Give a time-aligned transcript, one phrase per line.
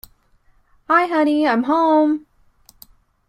[0.89, 2.25] Hi Honey, I'm Home!